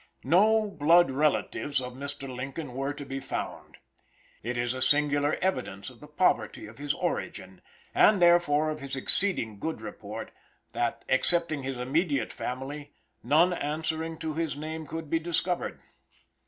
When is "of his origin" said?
6.65-7.61